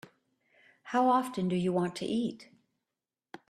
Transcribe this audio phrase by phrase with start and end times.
[0.81, 2.49] How often do you want to eat?